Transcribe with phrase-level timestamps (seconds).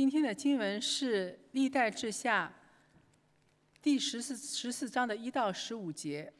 [0.00, 2.50] 今天的经文是《历代志下》
[3.82, 6.32] 第十四十四章的一到十五节。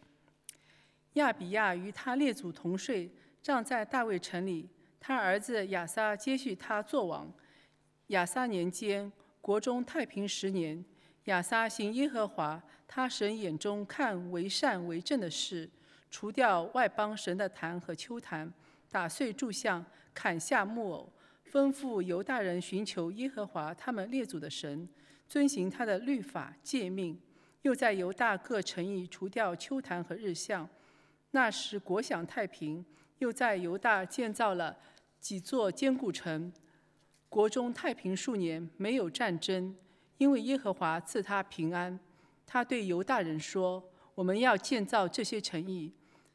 [1.12, 3.12] 亚比亚与他列祖同睡，
[3.42, 4.66] 葬在大卫城里。
[4.98, 7.30] 他儿子亚撒接续他做王。
[8.06, 9.12] 亚撒年间，
[9.42, 10.82] 国中太平十年。
[11.24, 15.68] 亚撒行耶和华他神眼中看为善为正的事，
[16.10, 18.50] 除掉外邦神的坛和丘坛，
[18.88, 19.84] 打碎柱像，
[20.14, 21.12] 砍下木偶。
[21.50, 24.88] 吩咐犹大人寻求耶和华他们列祖的神，
[25.28, 27.18] 遵行他的律法诫命，
[27.62, 30.68] 又在犹大各城邑除掉丘坛和日像。
[31.32, 32.84] 那时国享太平，
[33.18, 34.76] 又在犹大建造了
[35.18, 36.52] 几座坚固城，
[37.28, 39.74] 国中太平数年，没有战争，
[40.18, 41.98] 因为耶和华赐他平安。
[42.46, 43.82] 他对犹大人说
[44.14, 45.92] ：“我们要建造这些城邑，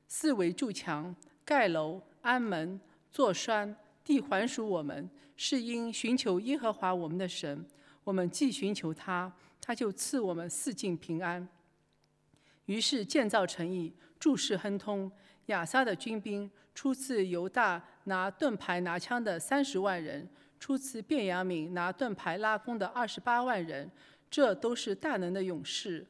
[0.07, 2.79] 四围筑墙，盖楼，安门，
[3.11, 3.73] 做栓。”
[4.05, 7.65] 地还属我们，是因寻求耶和华我们的神。
[8.03, 11.45] 我们既寻求他，他就赐我们四境平安。
[12.67, 15.11] 于是建造城邑，诸事亨通。
[15.47, 20.27] 亚撒的军兵出自犹大拿盾牌拿枪的三十万人，
[20.59, 23.89] 出自便雅悯拿盾牌拉弓的二十八万人，
[24.29, 26.05] 这都是大能的勇士。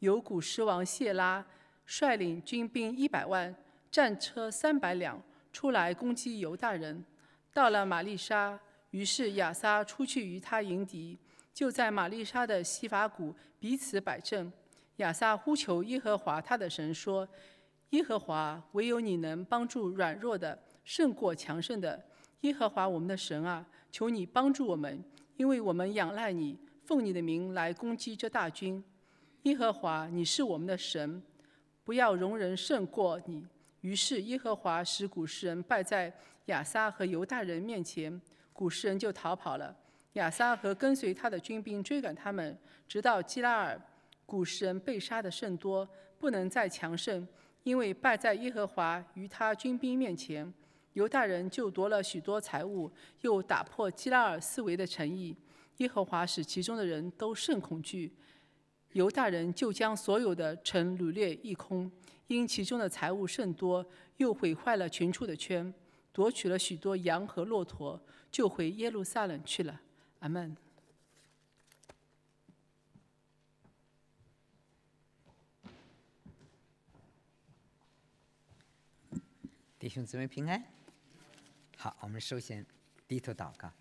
[0.00, 1.44] 有古狮王谢拉
[1.86, 3.54] 率领军兵一百万，
[3.90, 5.20] 战车三百辆，
[5.52, 7.04] 出来攻击犹大人。
[7.52, 8.58] 到了玛丽莎，
[8.90, 11.18] 于是亚撒出去与他迎敌，
[11.52, 14.52] 就在玛丽莎的西法谷彼此摆阵。
[14.96, 17.26] 亚撒呼求耶和华他的神说
[17.90, 22.00] ：“耶和华，唯有你能帮助软弱的，胜过强盛的。
[22.42, 25.02] 耶和华我们的神啊，求你帮助我们，
[25.36, 28.82] 因为我们仰赖你，奉你的名来攻击这大军。
[29.42, 31.22] 耶和华，你是我们的神，
[31.82, 33.46] 不要容人胜过你。”
[33.80, 36.12] 于是耶和华使古诗人败在
[36.46, 38.20] 亚撒和犹大人面前，
[38.52, 39.74] 古诗人就逃跑了。
[40.14, 42.58] 亚撒和跟随他的军兵追赶他们，
[42.88, 43.80] 直到基拉尔。
[44.26, 47.26] 古诗人被杀的甚多，不能再强盛，
[47.64, 50.52] 因为败在耶和华与他军兵面前。
[50.92, 52.90] 犹大人就夺了许多财物，
[53.22, 55.36] 又打破基拉尔四围的城邑。
[55.78, 58.12] 耶和华使其中的人都甚恐惧。
[58.92, 61.90] 犹大人就将所有的城掳掠一空，
[62.26, 63.86] 因其中的财物甚多，
[64.16, 65.72] 又毁坏了群畜的圈，
[66.12, 68.00] 夺取了许多羊和骆驼，
[68.30, 69.80] 就回耶路撒冷去了。
[70.18, 70.56] 阿门。
[79.78, 80.62] 弟兄姊妹平安。
[81.76, 82.66] 好，我们首先
[83.08, 83.72] 低头祷告。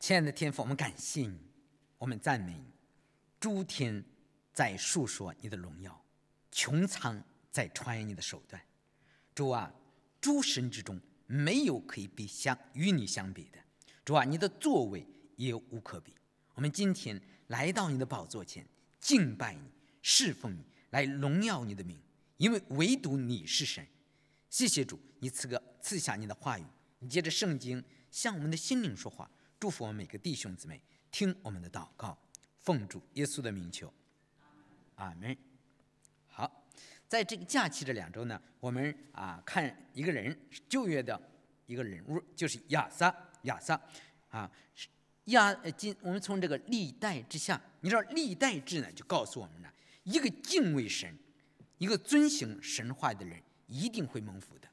[0.00, 1.45] 亲爱的天父，我们感谢你。
[1.98, 2.72] 我们赞美你，
[3.40, 4.04] 诸天
[4.52, 6.04] 在述说你的荣耀，
[6.52, 8.60] 穹苍在传扬你的手段。
[9.34, 9.72] 主啊，
[10.20, 13.58] 诸神之中没有可以比相与你相比的。
[14.04, 15.06] 主啊，你的作为
[15.36, 16.14] 也无可比。
[16.54, 18.66] 我们今天来到你的宝座前，
[19.00, 19.70] 敬拜你，
[20.02, 21.98] 侍奉你，来荣耀你的名，
[22.36, 23.86] 因为唯独你是神。
[24.48, 26.64] 谢谢主，你赐个赐下你的话语，
[26.98, 30.80] 你借着圣经向我们的心灵说话，祝福我们每个弟兄姊妹。
[31.16, 32.18] 听我们的祷告，
[32.60, 33.90] 奉主耶稣的名求，
[34.96, 35.34] 阿门。
[36.26, 36.66] 好，
[37.08, 40.38] 在这个假期这两周呢，我们啊看一个人
[40.68, 41.18] 旧约的
[41.64, 43.16] 一个人物，就是亚撒。
[43.44, 43.80] 亚撒
[44.28, 44.50] 啊，
[45.24, 49.72] 亚今我们从这个历代之下，你知道历代志呢，就告诉我们呢，
[50.02, 51.16] 一个敬畏神、
[51.78, 54.68] 一个遵行神话的人，一定会蒙福的；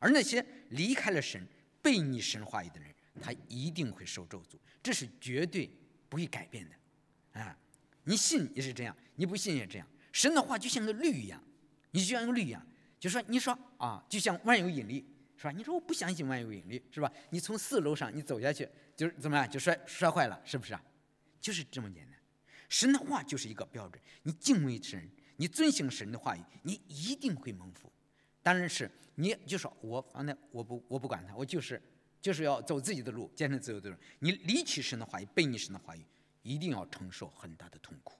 [0.00, 1.46] 而那些离开了神、
[1.80, 4.56] 背逆神话的人，他一定会受咒诅。
[4.82, 5.70] 这是绝对
[6.08, 7.58] 不会改变的，啊，
[8.04, 9.88] 你信也是这样，你不信也这样。
[10.12, 11.42] 神的话就像个律一样，
[11.92, 12.64] 你就像个律一样，
[13.00, 15.04] 就说你说啊，就像万有引力，
[15.36, 15.50] 是吧？
[15.50, 17.10] 你说我不相信万有引力，是吧？
[17.30, 20.84] 你从四楼上你走下去，就是怎么样，就摔摔坏了，是不是啊？
[21.40, 22.14] 就是这么简单。
[22.68, 27.90] 神的话就是一个标准，你敬畏神，你遵行神的话语，你一定会蒙福。
[28.42, 31.82] 当然是你就说我反正我不我不管他，我就是。
[32.24, 33.96] 就是要走自己的路，坚持自由的路。
[34.20, 36.02] 你离弃神的话语，背逆神的话语，
[36.40, 38.14] 一定要承受很大的痛苦。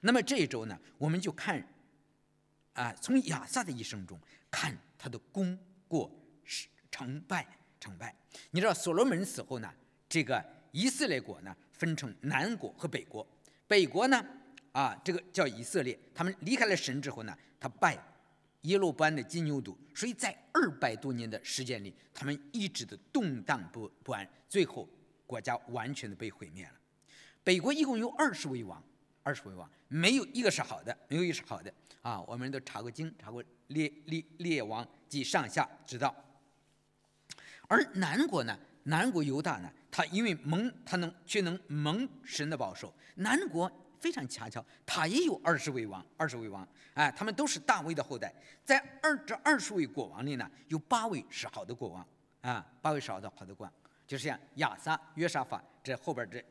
[0.00, 1.60] 那么这一周呢，我们就看
[2.74, 4.16] 啊，从亚萨的一生中
[4.48, 6.08] 看他的功过
[6.44, 7.44] 是成败
[7.80, 8.14] 成败。
[8.52, 9.68] 你知道所罗门死后呢，
[10.08, 13.26] 这个以色列国呢分成南国和北国。
[13.66, 14.24] 北国呢
[14.70, 17.98] 啊，这个叫以色列，他们离开了神之后呢，他败。
[18.62, 24.88] 耶路班的金牛犊，所以在二百多年的时间里，他们一直的动荡不不安，最后
[25.26, 26.72] 国家完全的被毁灭了。
[27.42, 28.82] 北国一共有二十位王，
[29.22, 31.72] 二十位王没有一个是好的，没有一个是好的
[32.02, 32.20] 啊！
[32.22, 36.14] 我们都查过经，查过列列列王及上下，知道。
[37.66, 43.70] 而南国呢，南国犹大呢，他因为蒙他能却能蒙神的保守，南国
[44.02, 48.34] 非常恰巧，他也有二十位王，二十位王，哎，他们都是大卫的后代，
[48.64, 52.04] 在二这二十位国王里呢，有八位是好的国王，
[52.40, 53.72] 啊，八位是好的好的国王，
[54.04, 56.44] 就是像亚撒、约沙法这后边这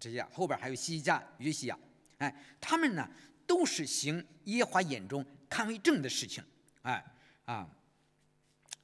[0.00, 1.78] 这些，后边还有西家、约西亚，
[2.18, 3.08] 哎，他们呢
[3.46, 6.42] 都是行耶和华眼中看为正的事情，
[6.82, 7.04] 哎
[7.44, 7.68] 啊，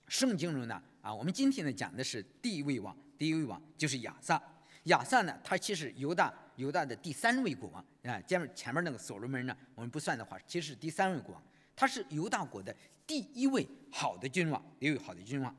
[0.07, 4.41] 圣经中呢啊，我们今天呢讲的是第一位王，第一位王就是亚撒，
[4.85, 11.43] 亚撒呢他其实犹大犹大的第三位国王啊，前面前面那个所罗门呢我们不算的话，其实是第三位国王，
[11.75, 12.75] 他是犹大国的
[13.07, 15.57] 第一位好的君王，第一位好的君王，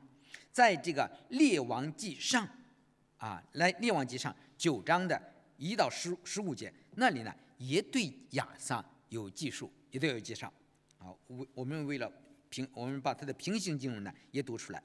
[0.52, 2.48] 在这个列王记上
[3.18, 5.20] 啊，来列王记上九章的
[5.56, 7.34] 一到十十五节那里呢。
[7.56, 10.52] 也对亚撒有记述，也都有介绍。
[10.98, 12.12] 啊，为我们为了
[12.50, 14.82] 平，我们把它的平行经文呢也读出来。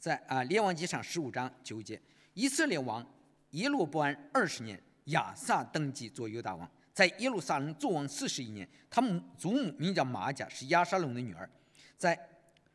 [0.00, 1.98] 在啊《列王记》上十五章九节，
[2.34, 3.06] 以色列王
[3.50, 8.68] 耶罗波安二十年，亚撒登基做犹大王，在耶路撒冷作王四十一年。
[8.90, 11.48] 他母祖母名叫玛甲，是亚沙龙的女儿。
[11.96, 12.18] 在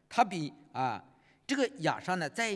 [0.10, 1.04] 他比啊
[1.46, 2.52] 这个亚撒呢，在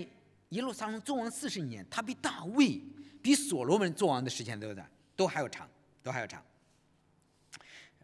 [0.49, 2.81] 耶路撒冷作王四十一年，他比大卫、
[3.21, 4.85] 比所罗门作王的时间都在
[5.15, 5.69] 都还要长，
[6.01, 6.43] 都还要长。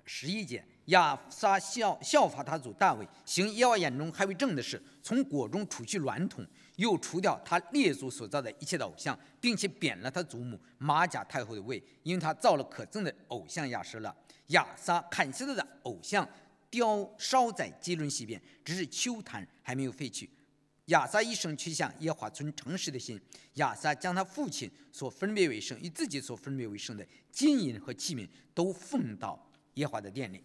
[0.06, 6.46] 十一节，亚撒效效法他祖大卫，行耶和华眼中还为正的事，从国中除去卵统，
[6.78, 14.16] 又除掉他列祖所造的一切的偶像，并且贬了他祖母马甲太后的位，因为他造了可憎的偶像亚舍了。
[14.48, 16.28] 亚撒砍下他的偶像，
[16.70, 20.30] 雕烧在基伦西边，只是秋坛还没有废去。
[20.86, 23.22] 亚撒一生去向耶和华存诚实的心。
[23.56, 29.44] 亚撒将他父亲所分别为圣与自己所分别为圣的金银和器皿都奉到。
[29.78, 30.44] 耶华的殿里，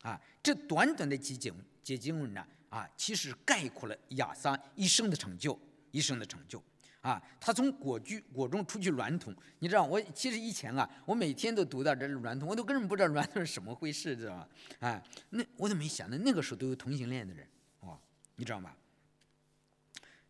[0.00, 2.42] 啊，这短短的几经几经文呢，
[2.72, 5.58] 啊其实概括了亚撒一生的成就，
[5.90, 6.62] 一生的成就，
[7.02, 14.48] 啊，他从果居果中出去娈童，你知道，我其实以前啊，我每天都读到这娈童，我都根本不知道娈童是什么回事，知道吧？
[14.80, 17.46] 啊，那我都没想到那个时候都有同性恋的人，
[17.80, 18.00] 哦，
[18.36, 18.74] 你知道吗？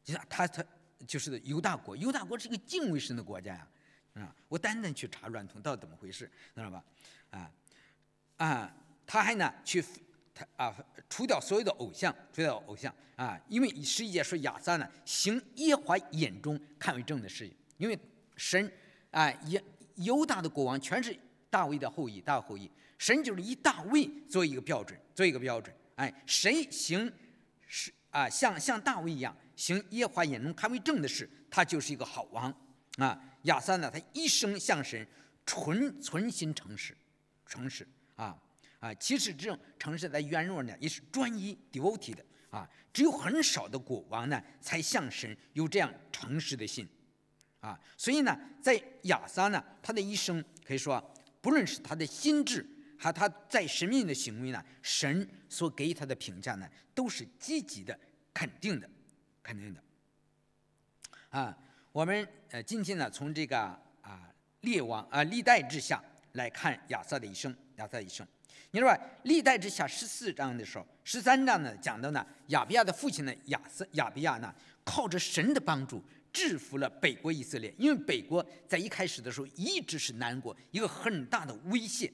[0.04, 0.64] 你看他他
[1.06, 3.68] 就是犹大国，犹大国是一个敬畏神的国家呀，
[4.14, 6.84] 啊，我单单去查娈童到底怎么回事，知道吧？
[7.30, 7.50] 啊。
[8.38, 8.74] 啊，
[9.06, 9.84] 他还呢去
[10.34, 10.74] 他啊
[11.08, 17.98] 除掉所有的偶像，除掉偶像啊，因为十一节说亚撒呢行耶华眼中看为正的事情，因为
[18.36, 18.72] 神
[19.10, 19.60] 啊犹
[19.96, 21.16] 犹大的国王全是
[21.50, 27.12] 大卫的后裔，大后裔，神就是以大卫做一个标准，做一个标准，哎，谁行
[27.66, 32.54] 是啊像像大卫一样行耶华眼中看为正的事，他就是一个好王
[32.96, 33.18] 啊。
[33.42, 35.04] 亚撒呢，他一生向神
[35.44, 36.96] 纯存心诚实，
[37.44, 37.86] 诚实。
[38.14, 38.38] 啊
[38.82, 38.92] 啊！
[38.94, 46.84] 其实这种城市在原文呢也是专一 devoted 的啊，只有很少的国王呢才像神有这样诚实的心
[47.60, 47.78] 啊。
[47.96, 51.00] 所以呢，在亚撒呢，他的一生可以说，
[51.40, 52.66] 不论是他的心智，
[52.98, 57.96] 还他在神命的行为呢，神所给予他的评价呢，都是积极的、
[58.34, 58.90] 肯定的、
[59.44, 59.80] 肯定的。
[61.28, 61.56] 啊，
[61.92, 63.56] 我们呃今天呢，从这个
[64.00, 64.28] 啊
[64.62, 66.02] 列王啊历代之下
[66.32, 67.56] 来看亚撒的一生。
[67.76, 68.24] 亚撒一生，
[68.72, 82.10] 你说历代之下十四章的时候，十三章呢讲到呢亚比亚的父亲呢亚瑟亚比亚呢靠着神的帮助制服了北国以色列，因为北国在一开始的时候一直是南国一个很大的威胁，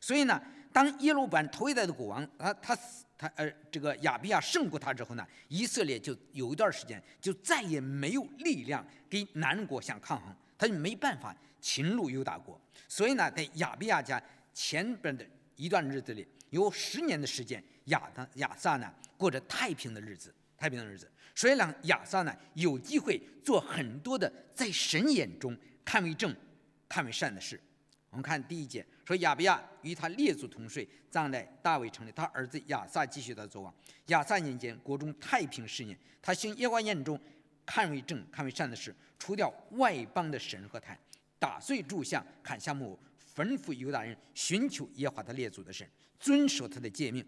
[0.00, 14.20] 所以呢当耶路板头一代的国王啊他死他呃这个亚比亚胜过他之后呢，以色列就有一段时间就再也没有力量跟南国相抗衡，他就没办法侵入犹大国，所以呢在亚比亚家。
[14.56, 21.10] 前边的一段日子里，有十年的时间，亚当亚萨呢过着太平的日子，太平的日子。
[21.34, 26.34] 所以让亚萨呢有机会做很多的在神眼中看为正、
[26.88, 27.60] 看为善的事。
[28.10, 32.12] 我们看第一节，说亚比亚与他列祖同睡，葬在大卫城里。
[32.12, 33.74] 他儿子亚萨继续他作王。
[34.06, 35.98] 亚萨年间，国中太平十年。
[36.22, 37.20] 他行耶和华眼中
[37.66, 40.96] 看为正、看为善的事，除掉外邦的神和坛，
[41.40, 42.98] 打碎柱像，砍下木偶。
[43.34, 45.88] 吩咐犹大人寻求耶华他列祖的神，
[46.20, 47.24] 遵守他的诫命。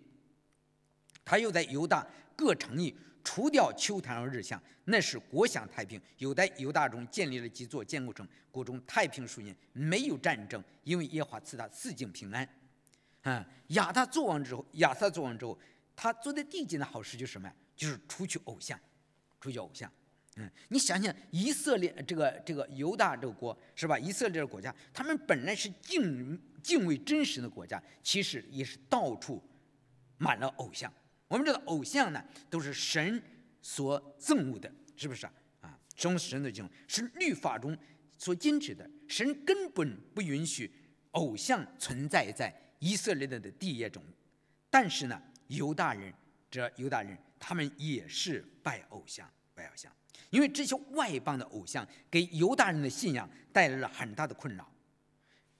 [1.24, 2.94] 他又在犹大各城邑
[3.24, 6.00] 除掉丘坛和日像，那是国享太平。
[6.18, 12.48] 有在犹大中建立了几座坚固城，国中太平数年，没有战争，因为耶和华赐他四境平安。
[13.22, 15.58] 啊，亚他做完之后，亚撒做完之后，
[15.96, 17.54] 他做的第一件的好事就是什么呀？
[17.74, 18.78] 就是除去偶像，
[19.40, 19.90] 除去偶像。
[20.36, 23.98] 嗯，你想想，以色列这个这个犹大这个国是吧？
[23.98, 29.42] 以色列这个国家，他们本来是敬敬畏真实的国家，其实也是到处
[30.18, 30.92] 满了偶像。
[31.28, 33.22] 我们知道，偶像呢都是神
[33.62, 35.26] 所憎恶的，是不是
[35.60, 35.78] 啊？
[35.96, 36.68] 什么神的敬？
[36.86, 37.76] 是律法中
[38.18, 38.88] 所禁止的。
[39.08, 40.70] 神根本不允许
[41.12, 44.04] 偶像存在在以色列的地业中。
[44.68, 46.12] 但是呢，犹大人，
[46.50, 49.90] 这犹大人他们也是拜偶像，拜偶像，
[50.30, 54.70] 因为这些外邦的偶像给犹大人的信仰带来了很大的困扰。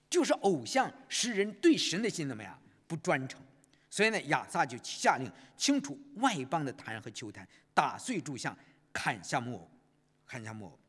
[0.09, 3.41] 就是偶像使人对神的心怎么样不专诚，
[3.89, 8.57] 所以呢，亚撒就下令清除外邦的坛和球坛，打碎柱像，
[8.93, 9.71] 砍下木偶，
[10.25, 10.79] 砍下木偶。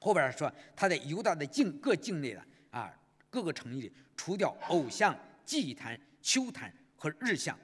[0.00, 2.92] 后边说他在犹大的境各境内的啊
[3.30, 7.56] 各个城里除掉偶像、祭坛、丘坛和日像。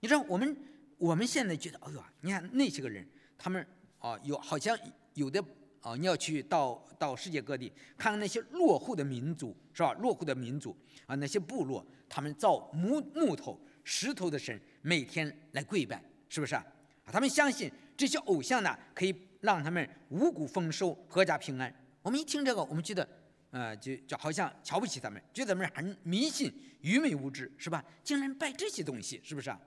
[0.00, 0.56] 你知道我们
[0.98, 3.66] 我们现在觉得，哎呦，你看那些个人，他们
[3.98, 4.78] 啊有好像
[5.14, 5.42] 有的。
[5.80, 9.92] 啊，你要去到到世界各地看看那些落后的民族，是吧？
[10.00, 10.76] 落后的民族
[11.06, 16.66] 啊，那些部落，他们造木木头、石头的神，每天来跪拜，是不是啊？
[17.06, 21.72] 他们相信这些偶像呢，可以让他们五谷丰收、阖家平安。
[22.02, 23.08] 我们一听这个，我们觉得，
[23.52, 27.82] 呃，就就好像瞧不起他们，觉得他们很迷信、愚昧无知，是吧？
[28.02, 29.58] 竟然拜这些东西，是不是啊？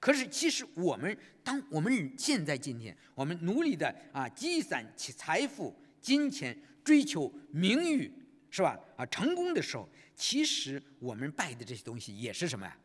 [0.00, 8.12] 可是，其实我们当我们现在今天，我们努力的啊积攒起财富、金钱、追求名誉，
[8.50, 8.78] 是吧？
[8.96, 12.76] 啊，成功的时候，其实我们拜的这些东西也是什么呀？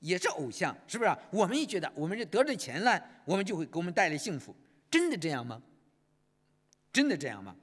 [0.00, 1.16] 也是偶像，是不是？
[1.30, 4.56] 我们也觉得，我们这得着钱了，我们就会给我们带来幸福，
[4.90, 5.62] 真的这样吗？
[6.92, 7.54] 真的这样吗？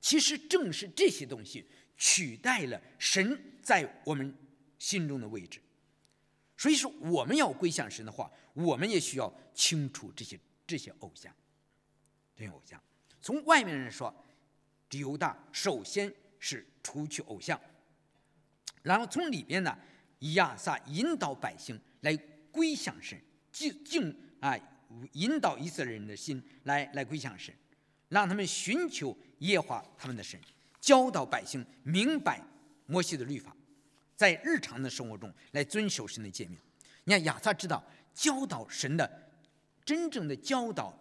[0.00, 4.34] 其实正是这些东西取代了神在我们
[4.78, 5.60] 心中的位置。
[6.56, 11.34] 所以说，我们要归向神的话，我们也需要清除这些这些偶像，
[12.36, 12.80] 这些偶像。
[13.20, 14.14] 从外面人说，
[14.92, 17.60] 犹大首先是除去偶像，
[18.82, 19.76] 然后从里边呢，
[20.34, 22.16] 亚撒引导百姓来
[22.52, 23.20] 归向神，
[23.50, 24.56] 敬敬啊，
[25.12, 27.52] 引导以色列人的心来来归向神，
[28.08, 30.40] 让他们寻求耶和华他们的神，
[30.80, 32.40] 教导百姓明白
[32.86, 33.56] 摩西的律法。
[34.16, 36.58] 在日常的生活中来遵守神的诫命。
[37.04, 39.30] 你看亚萨知道教导神的
[39.84, 40.98] 真正的教导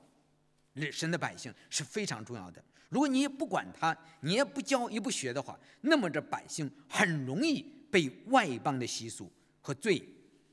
[0.92, 2.64] 神的百姓是非常重要的。
[2.90, 10.04] 如果你也不管他，你也不教也不学的话，那么这百姓很容易被外邦的习俗和罪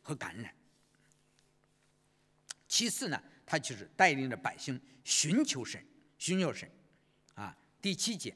[0.02, 0.55] 和感染。
[2.67, 5.85] 其次呢，他就是带领着百姓寻求神，
[6.19, 6.71] 寻求神。
[7.35, 8.35] 啊，第七节。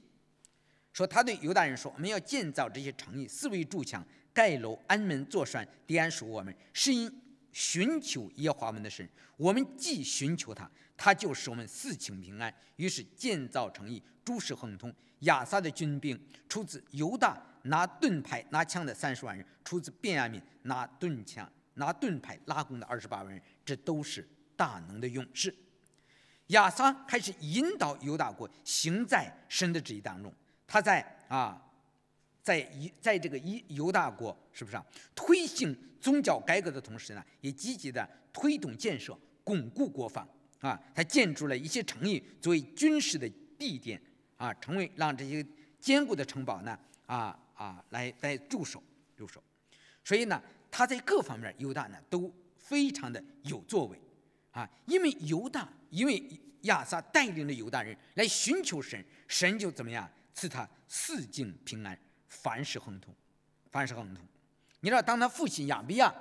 [0.95, 7.13] 说他对犹大人说：“我们要建造这些城邑，四围筑墙，盖楼，安门，坐栓，地安属我们，是因
[7.51, 9.07] 寻求耶和华们的神。
[9.37, 12.55] 我们既寻求他，他就使我们四境平安。
[12.77, 14.95] 于是建造城邑，诸事亨通。
[15.21, 16.17] 亚撒的军兵
[16.49, 23.43] 出自犹大，拿盾牌拿枪的三十万人；出自便雅悯，拿盾枪拿盾牌拉弓的二十八万人。
[23.65, 24.25] 这都是
[24.55, 25.53] 大能的勇士。
[26.49, 30.33] 亚撒开始引导犹大国行在神的旨意当中。”
[30.67, 31.61] 他在啊，
[32.43, 34.85] 在一在这个一犹大国，是不是啊？
[35.15, 40.29] 推行宗教改革的同时呢，也积极的推动建设、巩固国防
[40.61, 40.81] 啊。
[40.95, 43.29] 他建筑了一些城邑作为军事的
[43.59, 44.01] 地点
[44.37, 45.45] 啊，成为让这些
[45.81, 48.83] 坚固的城堡呢啊啊来来驻守
[49.17, 49.43] 驻守。
[50.03, 53.99] 所以呢，他在各方面犹大呢都非常的有作为
[54.51, 56.23] 啊，因为犹大，因为
[56.63, 60.11] 亚撒带领着犹大人来寻求神，神就怎么样？
[60.35, 61.99] 赐他四境平安，
[62.29, 63.15] 凡事亨通，
[63.71, 64.23] 凡事亨通。
[64.81, 66.13] 你知道，当他父亲亚比亚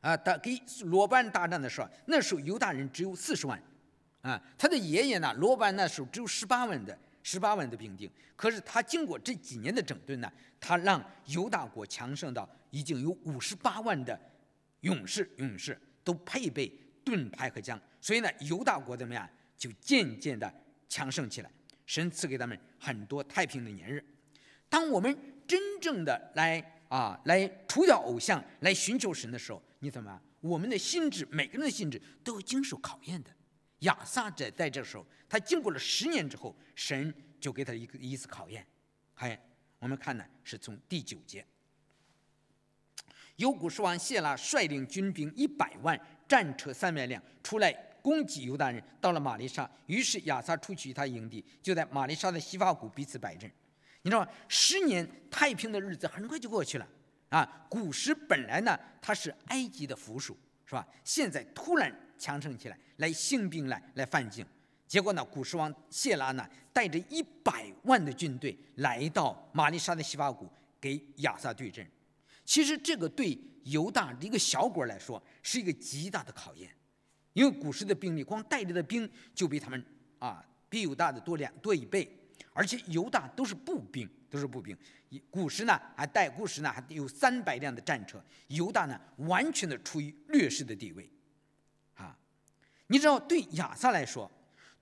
[0.00, 3.62] 啊，他给罗班大战的时候，那时候犹大人只有四十万，
[4.22, 8.10] 啊，他的爷爷呢，罗班那时候只有十八万的十八万的兵丁。
[8.34, 14.18] 可是他经过这几年的整顿呢，他让犹大国强盛到已经有五十八万的
[14.80, 16.66] 勇士，勇士都配备
[17.04, 20.52] 盾牌和枪，所以呢，犹大国怎么样，就渐渐的
[20.88, 21.50] 强盛起来。
[21.86, 24.04] 神赐给他们很多太平的年日。
[24.68, 30.20] 当我们真正的来啊，来除掉偶像，来寻求神的时候，你怎么？
[30.40, 33.30] 我们的心智，每个人的心智都要经受考验的。
[33.80, 38.66] 亚撒在在这时候，他经过了十年之后，神就给他一个一次考验。
[39.14, 39.38] 还
[39.78, 41.46] 我们看呢，是从第九节，
[43.36, 47.93] 有古时王谢拉率领军兵一百万，战车三百辆出来。
[48.04, 53.50] 攻击犹大人，到了玛丽莎，于是亚撒出去与他营地，就在玛丽莎的西法谷彼此摆阵。
[54.02, 54.28] 你知道吗？
[54.46, 56.86] 十年太平的日子很快就过去了
[57.30, 57.66] 啊！
[57.70, 60.86] 古时本来呢，它是埃及的附属，是吧？
[61.02, 64.44] 现在突然强盛起来，来兴兵来来犯境。
[64.86, 70.46] 结果呢，古时王谢拉呢，带着一百万的军队来到玛丽莎的西法谷，
[70.78, 71.90] 给亚撒对阵。
[72.44, 76.70] 其实这个对犹大一个小国来说，是一个极大的考验。
[77.34, 79.84] 因为古时的兵力，光带着的兵就比他们
[80.18, 82.08] 啊比犹大的多两多一倍，
[82.52, 84.76] 而且犹大都是步兵，都是步兵。
[85.30, 91.10] 古时呢还带古时呢还有三百辆的战车，犹大呢完全的处于劣势的地位，
[91.94, 92.16] 啊，
[92.86, 94.30] 你知道对亚萨来说，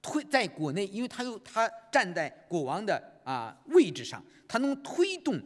[0.02, 5.40] 推在国内，因为他有他站在国王的啊位置上，他能推动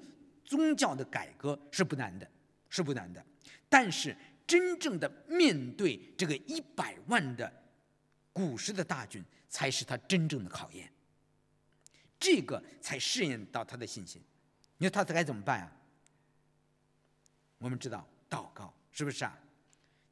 [0.44, 2.28] 宗教的改革是不难的，
[2.68, 3.24] 是不难的，
[3.68, 4.16] 但是。
[4.46, 7.52] 真正的面对这个一百万的
[8.32, 10.92] 古时的大军，才是他真正的考验。
[12.18, 14.22] 这个才试验到他的信心。
[14.78, 15.72] 你说他该怎么办啊？
[17.58, 19.38] 我们知道祷告是不是啊？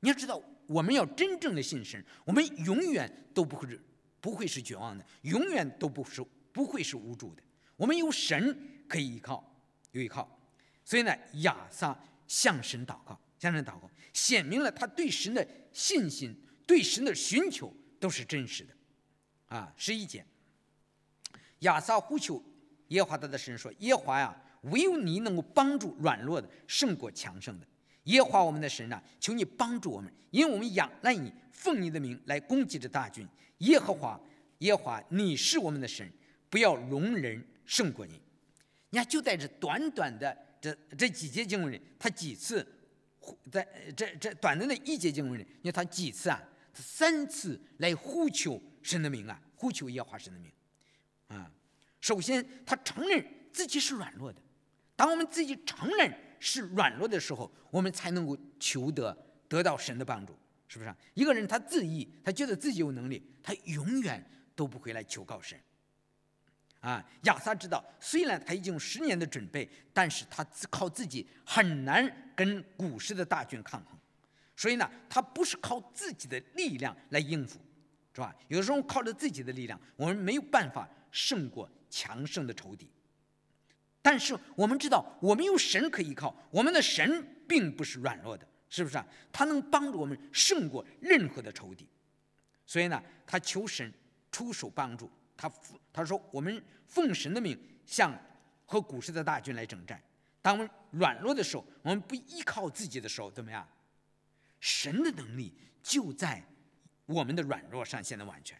[0.00, 3.81] 你要知道，我们要真正的信神，我们永远都不会是
[4.21, 6.23] 不会是绝望的，永远都不是
[6.53, 7.43] 不会是无助的。
[7.76, 9.45] 我们有神可以依靠，
[9.93, 10.29] 有依靠。
[10.85, 13.19] 所以呢，亚撒向神祷告。
[13.44, 16.34] 向神祷告，显明了他对神的信心，
[16.66, 17.70] 对神的寻求
[18.00, 18.74] 都是真实的。
[19.48, 20.24] 啊，十一节，
[21.58, 22.42] 亚撒呼求
[22.88, 27.66] 耶和华他的神说：“耶和华呀，唯有你能够帮助软弱的胜过强盛的。
[28.04, 33.28] 耶和华我们的神啊，求你帮助我们，因为我们仰赖你，奉你的名来攻击这大军。
[33.58, 34.18] 耶和华，
[34.60, 36.10] 耶和华，你是我们的神，
[36.48, 38.18] 不要容人胜过你。
[38.88, 42.66] 你看，就在这短短的这这几节经文里，他几次。”
[43.50, 43.66] 在
[43.97, 46.43] 这这短暂的一节经文里，你看他几次啊？
[46.73, 50.50] 他三次来呼求神的名啊，呼求耶和华神的名
[51.28, 51.50] 啊。
[52.00, 54.40] 首先，他承认自己是软弱的。
[54.97, 59.16] 当我们自己承认是软弱的时候，我们才能够求得
[59.49, 60.37] 得到神的帮助，
[60.69, 60.95] 是不是？
[61.14, 64.25] 一个人他自义，他觉得自己有能力，他永远
[64.57, 65.59] 都不会来求告神。
[66.85, 73.99] 啊，亚撒知道，虽然他已经十年的准备，但是他靠自己很难跟古时的大军抗衡，
[74.55, 77.59] 所以呢，他不是靠自己的力量来应付，
[78.12, 78.37] 是吧？
[78.49, 82.87] 有的时候靠着自己的力量，我们没有办法胜过强盛的仇敌。
[84.03, 89.07] 但是我们知道，我们有神可依靠，我们的神并不是软弱的，是不是啊？
[89.33, 91.88] 他能帮助我们胜过任何的仇敌，
[92.66, 93.90] 所以呢，他求神
[94.31, 95.11] 出手帮助。
[95.37, 95.51] 他
[95.92, 98.16] 他说：“我们奉神的命向
[98.64, 100.03] 和古时的大军来征战。
[100.40, 103.66] 当我们软弱的时候，我们不依靠自己的时候，怎么样？
[104.61, 106.42] 神的能力就在
[107.07, 108.59] 我们的软弱上显得完全。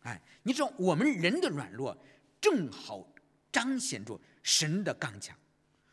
[0.00, 1.96] 哎，你知道，我们人的软弱
[2.40, 3.06] 正好
[3.52, 5.36] 彰显着神的刚强；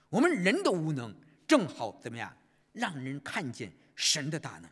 [0.10, 1.16] 我们人的无能
[1.46, 2.36] 正好怎么样，
[2.74, 4.72] 让人看见神的大能。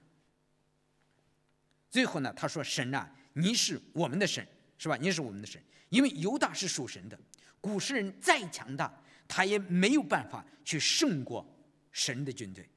[1.92, 4.98] 最后呢，他说：‘神啊，你是我们的神。’”是吧？
[4.98, 7.18] 你是我们的神，因为犹大是属神的。
[7.62, 8.94] 古时人再强大，
[9.28, 11.46] 他也没有办法去胜过
[11.92, 12.70] 神的军队，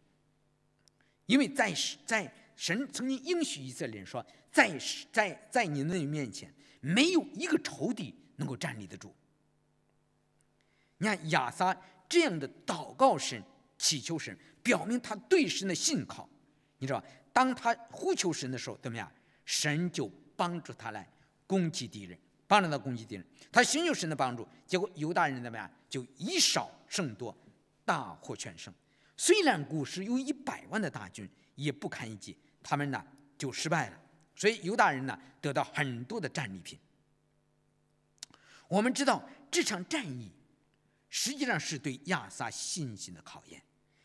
[1.26, 1.74] 因为在
[2.06, 4.78] 在神曾经应许以色列人说，在
[5.12, 9.14] 在在你那面前，没有一个仇敌能够站立得住。
[10.98, 11.76] 你看亚撒
[12.08, 13.42] 这样的祷告神、
[13.76, 16.28] 祈求神，表明他对神的信靠。
[16.78, 19.12] 你知道，当他呼求神的时候，怎么样？
[19.44, 21.08] 神就帮助他来。
[21.48, 25.68] 攻击敌人，帮助他攻击敌人，他寻求神的帮助，结果犹大人怎么样？
[25.88, 27.36] 就以少胜多，
[27.84, 28.72] 大获全胜。
[29.16, 33.04] 虽然古时有一百万的大军，也不堪一击，他们呢
[33.36, 33.98] 就失败了。
[34.36, 36.78] 所以犹大人呢得到很多的战利品。
[38.68, 40.30] 我们知道这场战役
[41.08, 43.60] 实际上是对亚撒信心的考验，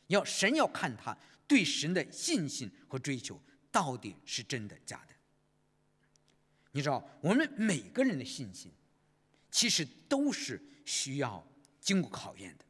[0.07, 5.12] 要神要看他对神的信心和追求到底是真的假的。
[6.75, 8.71] 你知道，我们每个人的信心，
[9.51, 11.47] 其实都是需要
[11.79, 12.65] 经过考验的。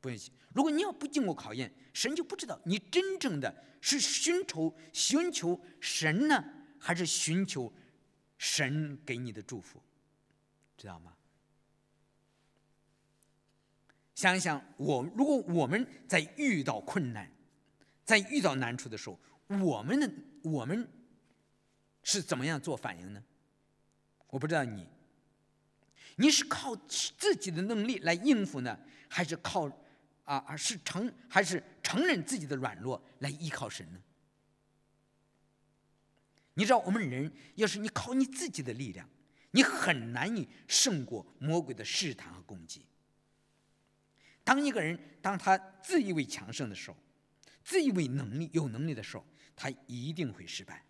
[0.00, 6.42] 不用信，如果你要不经过考验，神就不知道你真正的是寻求寻求神呢，
[6.78, 7.70] 还是寻求
[8.38, 9.78] 神给你的祝福，
[10.78, 11.14] 知道吗？
[14.14, 17.30] 想一想，我如果我们在遇到困难，
[18.02, 19.20] 在遇到难处的时候，
[19.60, 20.10] 我们的
[20.42, 20.88] 我们。
[22.02, 23.22] 是怎么样做反应呢？
[24.28, 24.86] 我不知道你，
[26.16, 29.66] 你是靠自己的能力来应付呢，还是靠
[30.24, 34.00] 啊啊是承还是承认自己的软弱来依靠神呢？
[36.54, 39.08] 你知道我们人要是你靠你自己的力量，
[39.52, 42.84] 你很难以胜过魔鬼的试探和攻击。
[44.44, 46.96] 当一个人当他自以为强盛的时候，
[47.62, 50.84] 自以为能力有能力的时候，他一定会失败。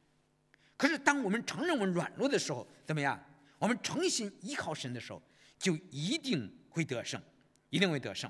[0.77, 3.21] 可是，当我们承认我们软弱的时候，怎么样？
[3.59, 5.23] 我们诚心依靠神的时候，
[5.59, 7.23] 就一定会得胜，
[7.71, 8.29] 一定会得胜。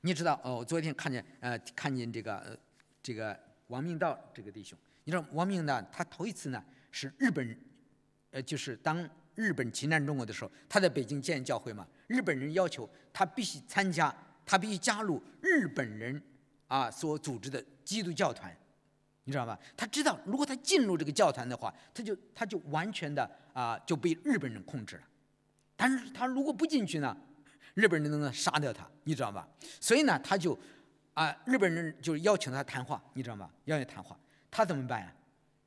[0.00, 2.58] 你知道，哦，我昨天看见，呃，看见这个，
[3.02, 7.58] 这个王明道这个弟兄，你知道王明呢，他头一次呢是日本，
[8.30, 14.14] 呃，就是当日本侵占中国的时候，他在北京建教会嘛，日本人要求他必须参加，
[14.46, 16.22] 他必须加入日本人
[16.68, 18.56] 啊所组织的基督教团，
[19.26, 19.58] 你知道吧？
[19.76, 25.02] 他知道如果他进入这个教团的话，他就他就完全的啊就被日本人控制了。
[25.76, 27.14] 但是他如果不进去呢，
[27.74, 29.46] 日本人能杀掉他，你知道吧？
[29.80, 30.58] 所以呢，他就
[31.14, 33.50] 啊，日本人就邀请他谈话，你知道吗？
[33.64, 34.18] 邀请谈话，
[34.50, 35.12] 他怎么办呀？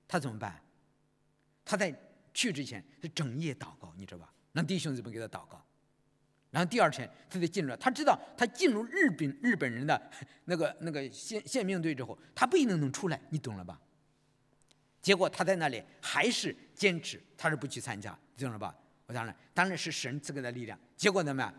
[0.07, 0.59] 他怎么办？
[1.65, 1.93] 他在
[2.33, 4.33] 去之前是整夜祷告，你知道吧？
[4.53, 5.63] 让弟兄姊妹给他祷告，
[6.51, 7.77] 然后第二天他就进入了。
[7.77, 10.11] 他知道他进入日本日本人的
[10.45, 13.79] 那个那个宪宪兵队之后，他不一定能出来，你懂了吧？
[15.01, 18.75] 结果他在那里还是坚持，他是不去参加，懂了吧？
[19.05, 20.77] 我当然，当然是神赐给他力量。
[20.95, 21.53] 结果怎么样？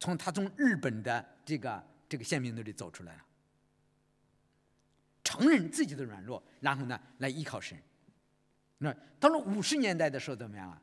[0.00, 3.24] 从他从日本的这个这个宪兵队里走出来了，
[5.22, 7.78] 承认自己的软弱，然后呢，来依靠神。
[8.78, 10.82] 那到了五十年代的时候怎么样啊？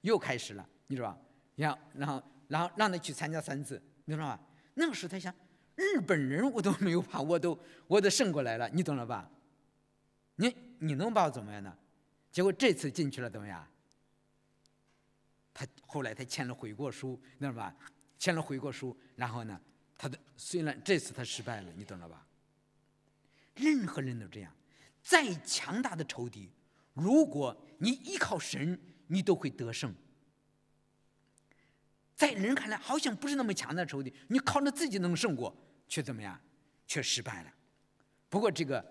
[0.00, 1.18] 又开始了，你知道吧？
[1.56, 4.40] 让然后然后让他去参加三次，你知道吧？
[4.74, 5.34] 那个时候他想，
[5.74, 9.30] 日本人我都没有怕，我都我都胜过来了，你懂了吧？
[10.36, 11.76] 你你能把我怎么样呢？
[12.30, 13.66] 结果这次进去了怎么样？
[15.54, 17.74] 他后来他签了悔过书，知道吧？
[18.18, 19.58] 签了悔过书，然后呢，
[19.96, 22.26] 他的虽然这次他失败了，你懂了吧？
[23.54, 24.52] 任何人都这样，
[25.02, 26.50] 再强大的仇敌，
[26.92, 29.94] 如果你依靠神，你都会得胜。
[32.16, 35.54] 在人看来好像不是那么强的仇敌，你靠着自己能胜过，
[35.86, 36.40] 却怎么样？
[36.86, 37.52] 却失败了。
[38.28, 38.84] 不过这个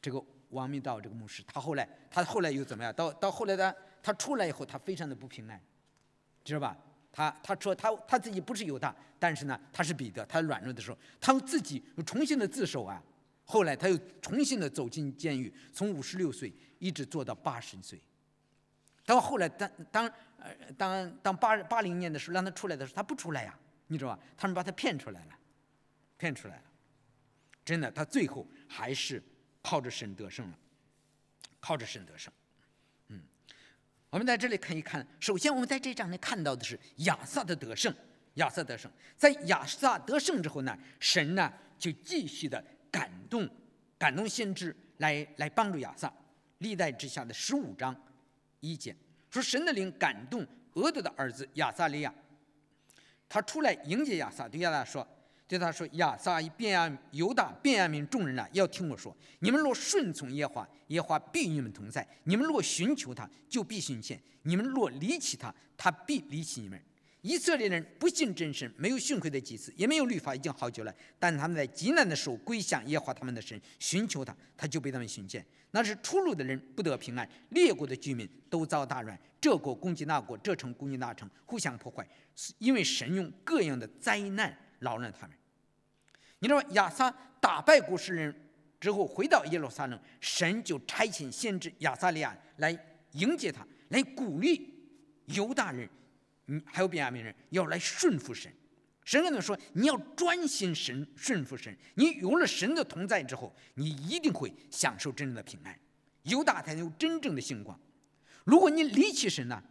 [0.00, 2.94] 这个王明道这个牧师，他后来他后来又怎么样？
[2.94, 5.60] 到到后来他他出来以后，他非常的不平安。
[6.44, 6.78] 知道吧？
[7.10, 10.24] 他他说他他自己不是犹大，但是呢，他是彼得。
[10.26, 13.02] 他软弱的时候，他自己又重新的自首啊。
[13.44, 18.00] 后来他又重新的走进监狱，从五十六岁一直做到八十岁。
[19.14, 20.06] 到后来当当
[20.38, 23.58] 呃当当八八零年的时候，让他出来的时候，他不出来呀。
[23.86, 24.18] 你知道吧？
[24.36, 25.38] 他们把他骗出来了，
[26.18, 26.62] 骗出来了。
[27.64, 29.22] 真的，他最后还是
[29.62, 30.58] 靠着神得胜了，
[31.58, 32.30] 靠着神得胜。
[33.08, 33.22] 嗯
[34.10, 37.94] 我们在这里可以看，首先我们在这章里看到的是亚萨的得胜，
[38.34, 38.90] 亚萨得胜。
[39.16, 43.48] 在亚萨得胜之后呢，神呢就继续的感动，
[43.96, 46.12] 感动先知来来帮助亚萨。
[46.58, 47.94] 历代之下的十五章
[48.60, 48.96] 意见
[49.30, 52.14] 说，神的灵感动俄德的儿子亚撒利亚，
[53.28, 55.06] 他出来迎接亚萨，对亚萨说。
[55.46, 59.16] 对他说：“亚撒、便亚犹大、便亚民众人啊，要听我说。
[59.38, 66.78] 你们若顺从耶华，耶华必与你们同在；你们若寻求他，就必寻见；你们若离弃他，他必离弃你们。
[67.22, 70.94] 以色列人不信真神，没有训诲的祭司，也没有律法，已经好久了。
[71.18, 75.44] 但他们在极难的时候归向耶和华他们的神，寻求他，他就被他们寻见。
[75.72, 79.18] 那是出路的人不得平安，列国的居民都遭大乱。
[79.40, 82.08] 这国攻击那国，这城攻击那城，互相破坏，
[82.58, 85.36] 因为神用各样的灾难扰乱他们。”
[86.40, 88.34] 你知道亚撒打败古实人
[88.80, 92.76] 之后回到耶路撒冷，神就差遣先知亚撒利亚来
[93.12, 94.72] 迎接他，来鼓励
[95.26, 95.88] 犹大人，
[96.48, 98.52] 嗯，还有便雅悯人要来顺服神。
[99.04, 101.74] 神跟他说：“你要专心神，顺服神。
[101.94, 105.78] 你有了神的同在之后，你一定会享受真正的平安。
[106.24, 107.80] 犹大才能有真正的兴光。
[108.44, 109.62] 如果你离弃神呢，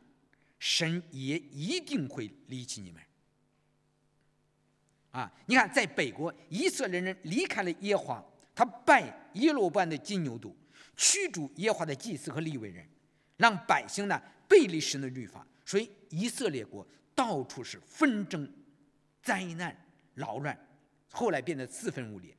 [0.57, 3.01] 神也一定会离弃你们。”
[5.11, 10.53] 啊，你看，在北国，以色列人离开了耶华，他拜耶罗班的金牛犊，
[10.95, 12.87] 驱逐耶华的祭司和利未人，
[13.37, 18.49] 让百姓呢背离神的律法，所以以色列国到处是纷争、
[19.21, 19.75] 灾难、
[20.13, 20.57] 扰乱，
[21.11, 22.33] 后来变得四分五裂。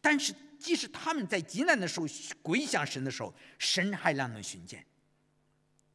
[0.00, 2.06] 但是，即使他们在极难的时候
[2.42, 4.84] 归向神的时候，神还让他们寻见。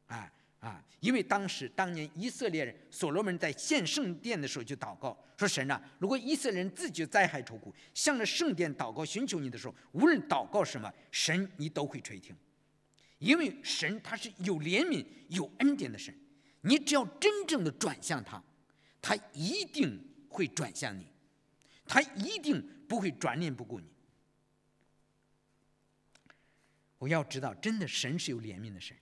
[0.06, 0.32] 啊。
[0.60, 12.34] 啊，因为当时当年以色列人所罗门在建圣殿的时候就祷告说：“神啊，如果以色列人自己灾害愁苦，向着圣殿祷告寻求你的时候，无论祷告什么，神你都会垂听，
[13.18, 16.12] 因为神他是有怜悯、有恩典的神，
[16.60, 18.42] 你只要真正的转向他，
[19.00, 21.06] 他一定会转向你，
[21.86, 23.86] 他一定不会转念不顾你。
[26.98, 28.96] 我要知道，真的神是有怜悯的神。”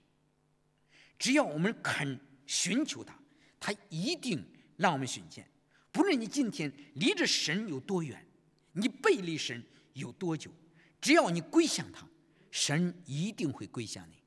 [1.17, 3.17] 只要我们肯寻求他，
[3.59, 4.45] 他一定
[4.77, 5.49] 让我们寻见。
[5.91, 8.23] 不论你今天离着神有多远，
[8.73, 10.51] 你背离神有多久，
[11.01, 12.07] 只要你归向他，
[12.51, 14.21] 神一定会归向你。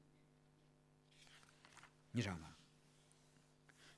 [2.11, 2.49] 你知道吗？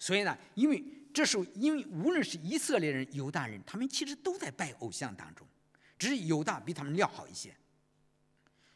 [0.03, 0.83] 所以呢，因为
[1.15, 5.47] 这时候，因为无论是以色列人、犹大人，他们其实都在拜偶像当中，
[5.97, 7.55] 只是犹大比他们料好一些。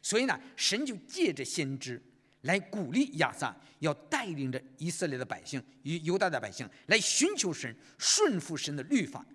[0.01, 2.01] 所以呢，神就借着先知
[2.43, 9.25] 来鼓励亚撒，要带领着以色列的百姓与犹大的百姓来寻求神，顺服神的律法，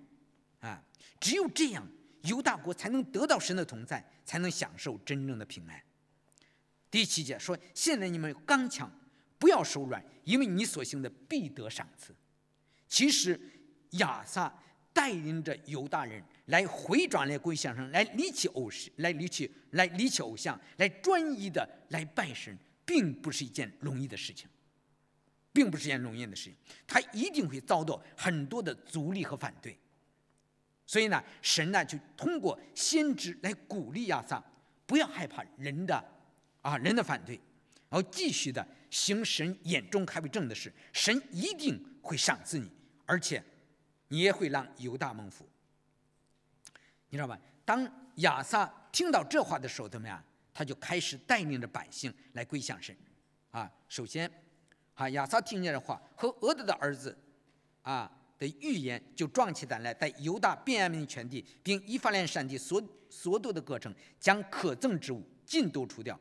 [0.61, 0.83] 啊，
[1.20, 1.87] 只有这样，
[2.22, 5.78] 犹大国才能得到神的同在，才能享受真正的平安。
[6.90, 8.90] 第七节说：“现在你们刚强，
[9.42, 12.14] 不要手软，因为你所行的必得赏赐。”
[12.87, 13.40] 其实
[13.92, 16.22] 亚撒带领着犹大人。
[16.46, 24.48] 来回转来归向神，来离弃偶像，来离弃来离弃偶像，来专一的来拜神，并不是一件容易的事情，
[25.52, 29.78] 并不是一件容易的事情，他一定会遭到很多的阻力和反对。
[30.85, 34.42] 所以呢，神呢就通过先知来鼓励亚撒，
[34.85, 36.05] 不要害怕人的
[36.61, 37.37] 啊人的反对，
[37.88, 42.70] 然后继续的行神眼中看为正的事，神一定会赏赐你，
[43.07, 43.42] 而且
[44.09, 45.48] 你也会让犹大蒙福。
[47.09, 47.40] 你知道吧？
[47.64, 50.22] 当亚撒听到这话的时候，怎么样？
[50.52, 52.94] 他就开始带领着百姓来归向神。
[53.50, 54.31] 啊，首先，
[54.92, 57.16] 啊，亚撒听见这话，和俄德的儿子，
[57.81, 66.20] 啊的预言，就壮起胆来，在犹大、便雅悯全地，并以法莲山地所所多的各城，将可憎之物尽都除掉。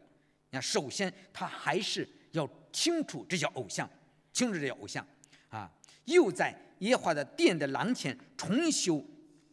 [0.52, 3.90] 你看，首先他还是要清除这些偶像，
[4.34, 5.06] 清除这些偶像。
[5.50, 5.72] 啊，
[6.06, 9.04] 又在耶和华的殿的廊前重修。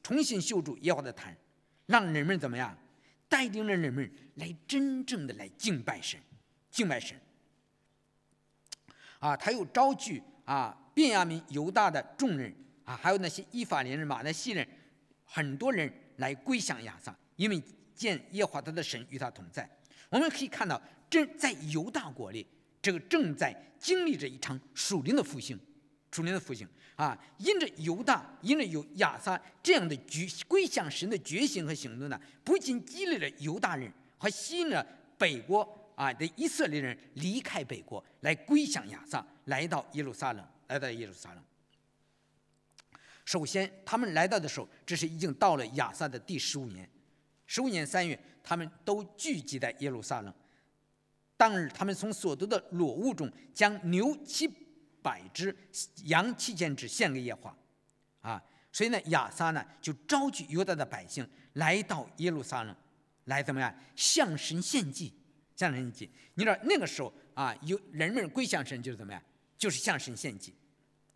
[0.01, 1.37] 重新修筑耶和华的坛，
[1.85, 2.75] 让人们怎么样？
[3.29, 6.19] 带领着人们来真正的来敬拜神，
[6.71, 7.15] 敬拜神。
[9.19, 14.67] 啊，他又招聚啊，便雅悯、犹大的众人啊，还有那些以法莲人、马来西人，
[15.27, 17.63] 很多人来归向亚撒，因为
[17.95, 19.69] 见耶和华他的神与他同在。
[20.09, 22.47] 我们可以看到，正在犹大国里，
[22.81, 25.59] 这个正在经历着一场属灵的复兴，
[26.11, 26.67] 属灵的复兴。
[26.97, 33.89] 啊，因着犹大，因着有亚撒这样的决归向神的决心和行动呢，不仅激励了犹大人，
[34.19, 34.85] 还吸引了
[35.17, 41.45] 北国啊的以色列人离开北国，来归向亚撒，来到耶路撒冷，来到耶路撒冷。
[43.25, 46.91] 首先，他们来到的时候，这是已经到了亚撒的第十五年，
[47.47, 50.35] 十五年三月，他们都聚集在耶路撒冷。
[51.39, 54.53] 当日，他们从所得的裸物中将牛七。
[55.01, 55.57] 百只
[56.07, 57.59] 羊七千只献给耶和华，
[58.21, 62.77] 啊，所以呢，亚撒呢就召集犹大的百姓来到耶路撒冷，
[63.27, 65.15] 来怎么样向神献祭，
[65.55, 66.11] 向神献祭。
[66.35, 69.23] 你知道那个时候啊，有人们归向神就是怎么样，
[69.57, 70.53] 就是向神献祭，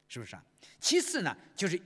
[0.07, 0.45] 是不是啊？
[0.79, 1.79] 其次呢，就是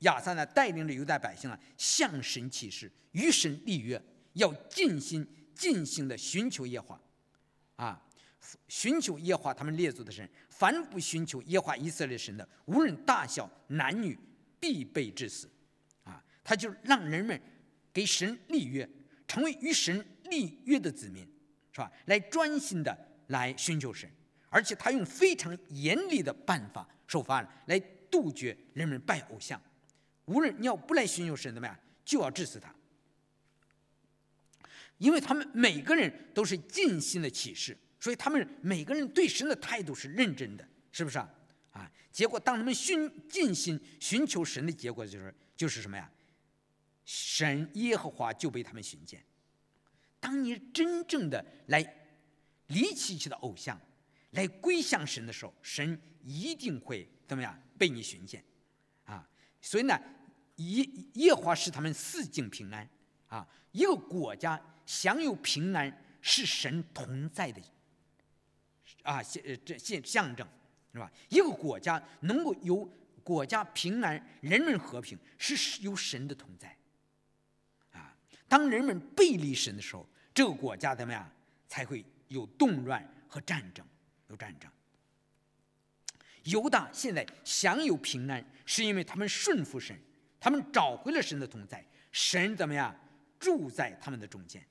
[0.00, 7.00] 亚撒呢带领着犹大百姓啊向神起誓，与神立约，要尽心尽心的寻求耶和华，
[7.76, 8.00] 啊。
[8.68, 14.18] 寻求耶和华他们列祖的神，凡不寻求耶和华以色列神的，无论大小男女，
[14.60, 15.50] 必被致死。
[16.02, 17.40] 啊，他就让人们
[17.90, 18.86] 给神立约，
[19.26, 21.26] 成为与神立约的子民，
[21.72, 21.90] 是吧？
[22.04, 22.96] 来专心的
[23.28, 24.10] 来寻求神，
[24.50, 29.58] 而且他用非常严厉的办法手法来杜绝人们拜偶像。
[30.26, 32.73] 无论你要不来寻求神，怎么样，就要致死他。
[35.04, 37.76] 因为他们每个人都是尽心的启示。
[38.00, 41.26] 所以他们每个人对神的态度是认真的，是不是啊？
[41.72, 46.10] 啊，结果当他们寻尽心寻求神的结果就是就是什么呀？
[47.04, 49.24] 神耶和华就被他们寻见。
[50.20, 51.82] 当你真正的来
[52.66, 53.80] 离弃起的偶像，
[54.32, 58.44] 来归向神的时候，神一定会怎么样被你寻见
[59.04, 59.26] 啊？
[59.62, 59.98] 所以呢，
[60.56, 62.86] 耶耶和华使他们四境平安
[63.28, 63.48] 啊。
[63.72, 67.60] 一个国家享有平安，是神同在的。
[69.02, 70.46] 啊，象这象象征
[70.92, 71.10] 是吧？
[71.28, 72.84] 一个国家能够有
[73.22, 76.74] 国家平安、人们和平，是有神的同在。
[77.92, 78.16] 啊，
[78.48, 81.30] 当人们背离神的时候，这个国家怎么样
[81.68, 83.86] 才会有动乱和战争？
[84.28, 84.70] 有战争。
[86.44, 89.98] 犹大现在享有平安，是因为他们顺服神，
[90.38, 92.94] 他们找回了神的同在，神怎么样
[93.38, 94.62] 住在他们的中间？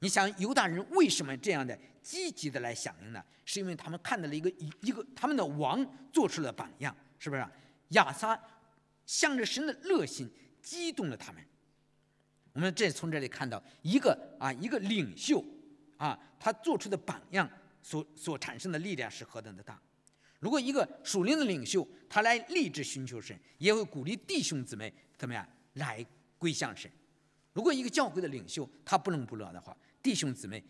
[0.00, 3.24] 你想犹大人为什么这样的积极的来响应呢？
[3.44, 7.44] 是因为他们看到了一个一一个他们的王做出了榜样，是不是？
[7.88, 8.38] 亚撒
[9.06, 10.30] 向着神的热心
[10.60, 11.42] 激动了他们。
[12.52, 15.42] 我们这从这里看到一个啊一个领袖
[15.96, 17.48] 啊他做出的榜样
[17.82, 19.80] 所所产生的力量是何等的大。
[20.38, 26.04] 如果一个属灵的领袖他来立志寻求神，也会鼓励弟兄姊妹怎么样来
[26.36, 26.90] 归向神。
[27.52, 30.62] 如果一个教会的领袖他不冷不热的话，弟兄姊妹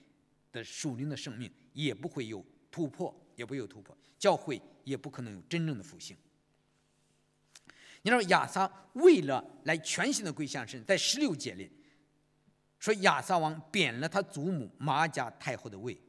[0.51, 6.17] 的属灵的生命也不会有突破，也不会有突破，教会也不可能有真正的复兴。
[8.03, 11.71] 你知道亚撒为了来全新的归向神，在十六节里，
[12.79, 16.01] 说亚撒王贬了他祖母玛迦太后的位，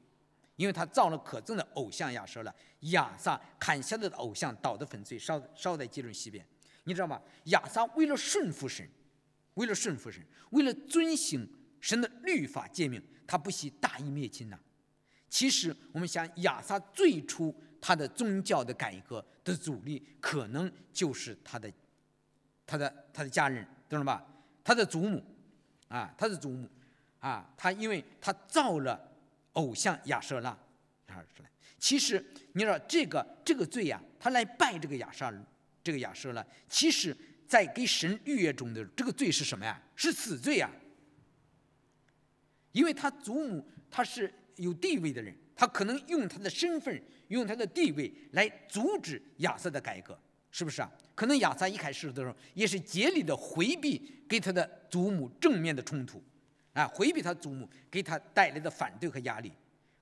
[0.56, 2.56] 因为他造了可憎的偶像亚瑟了。
[2.82, 6.46] 亚撒砍下的偶像倒得粉碎，烧烧在基伦西边。
[6.86, 7.22] 你知道吗？
[7.46, 8.88] 亚撒为了顺服神，
[9.56, 11.46] 为了顺服神，为了遵行
[11.80, 14.60] 神的律法诫命，他不惜大义灭亲呐。
[15.30, 21.72] 其实我们想，亚撒最初他的宗教的改革的阻力，可能就是他的、
[22.66, 24.26] 他的、他的家人，懂了吧？
[24.64, 25.24] 他的祖母，
[25.88, 26.68] 啊，他的祖母，
[27.20, 29.12] 啊，他因为他造了
[29.54, 30.50] 偶像亚舍拉，
[31.08, 31.24] 啊，
[31.78, 35.32] 其实你知道这个这个罪呀，他来拜这个亚舍
[35.84, 37.16] 这个亚舍拉，其实
[37.48, 39.82] 在给神预约中的这个罪是什么呀？
[39.96, 40.70] 是死罪呀，
[42.72, 44.34] 因为他祖母他是。
[44.60, 50.20] 有地位的人，他可能用他的身份、用他的地位来阻止亚瑟的改革，
[50.52, 50.92] 是不是啊？
[51.16, 56.22] 可能亚瑟一开始的时候也是竭力的回避给他的祖母正面的冲突，
[56.74, 59.50] 啊，回避他祖母给他带来的反对和压力。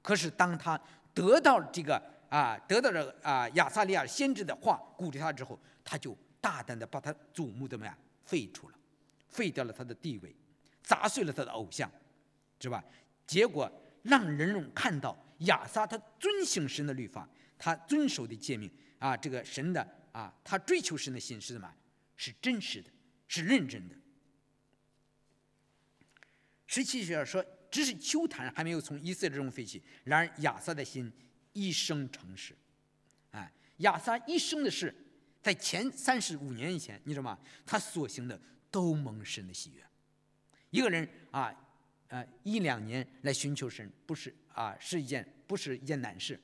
[0.01, 0.81] 可是当他
[1.13, 8.75] 得到这个啊，得到了啊亚撒利亚先知的话鼓励他之后，他就大胆的把他祖母怎么样废除了，
[9.29, 10.35] 废掉了他的地位，
[10.81, 11.87] 砸碎了他的偶像，
[12.59, 12.83] 是吧？
[13.25, 13.71] 结果。
[14.03, 21.69] 让人们看到亚撒他遵行神的律法，他遵守的诫命啊，这个神的啊，他追求神的心是什么？
[22.15, 22.89] 是真实的，
[23.27, 23.95] 是认真的。
[26.67, 31.11] 十七节说，只是秋坛还没有从以色列中废弃，然而亚撒的心
[31.51, 32.55] 一生诚实。
[33.31, 34.95] 哎，亚撒一生的事，
[35.41, 37.37] 在前三十五年以前，你知道吗？
[37.65, 38.39] 他所行的
[38.71, 39.83] 都蒙神的喜悦。
[40.69, 41.53] 一个人啊。
[42.09, 46.39] 啊，一两年来寻求神，不是啊，是一件不是一件难事。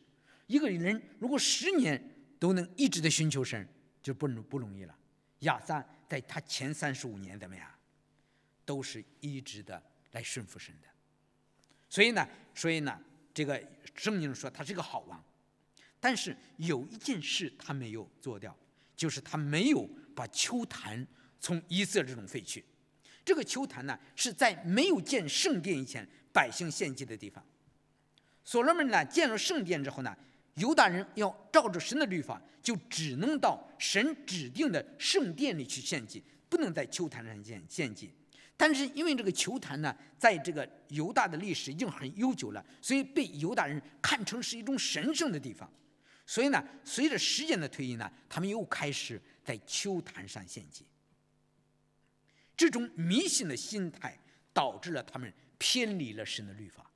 [0.48, 2.02] 一个人如果十年
[2.38, 3.68] 都能一直的寻求神，
[4.02, 4.98] 就不不容易了。
[5.40, 7.70] 亚撒在他前三十五年怎么样，
[8.66, 10.88] 都是一直的来顺服神的。
[11.90, 13.00] 所以呢，所以呢，
[13.34, 13.62] 这个
[13.96, 15.24] 圣经说他是个好王，
[16.00, 18.56] 但是有一件事他没有做掉，
[18.96, 21.08] 就是他没有把秋坛
[21.40, 22.64] 从以色列中废去。
[23.26, 27.44] 这个秋坛呢，是在没有建圣殿以前，百姓献祭的地方。
[28.44, 30.16] 所罗门呢建了圣殿之后呢，
[30.56, 38.12] 犹大人要照着神的律法，就只能到神指定的圣殿里去献祭，不能在秋坛上献献祭。
[38.58, 45.70] 但是因为这个球坛呢，在这个犹大的历史已经很悠久了，所以被犹大人看成是一种神圣的地方。
[46.26, 50.86] 所以呢，随着时间的推移呢，他们又开始在秋坛上献祭。
[52.56, 54.18] 这种迷信的心态
[54.54, 56.90] 导致了他们偏离了神的律法，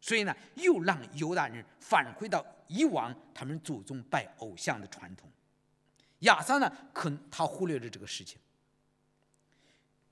[0.00, 5.30] 所以呢，又让犹大人返回到以往他们祖宗拜偶像的传统。
[6.20, 8.38] 亚撒呢，可能他忽略了这个事情，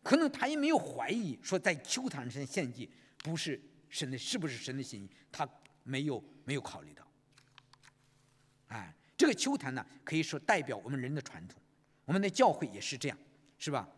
[0.03, 5.49] 可能他也没有怀疑说在秋坛上献祭不是神的，是不是神的心意，他
[5.85, 7.07] 没有没有考虑到。
[8.67, 11.61] 哎，这个秋坛呢，可以说代表我们人的传统，
[12.05, 13.17] 我们的教会也是这样，
[13.57, 13.89] 是吧？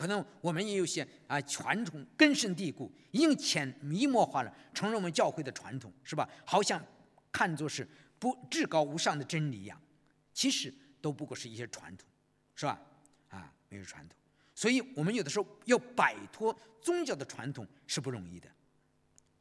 [0.00, 6.26] 可能我们也有些啊传统根深蒂固，已经潜移默化了，成了我们教会的传统，是吧？
[6.46, 6.82] 好像
[7.30, 7.86] 看作是
[8.18, 9.78] 不至高无上的真理一样，
[10.32, 12.08] 其实都不过是一些传统，
[12.54, 12.80] 是吧？
[13.28, 14.16] 啊，没有传统，
[14.54, 18.48] 所以我们有的时候要摆脱宗教的传统是不容易的，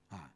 [0.10, 0.30] 啊，